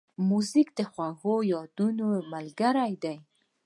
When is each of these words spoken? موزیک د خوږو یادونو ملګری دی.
موزیک 0.29 0.69
د 0.77 0.79
خوږو 0.91 1.35
یادونو 1.53 2.07
ملګری 2.31 2.93
دی. 3.03 3.17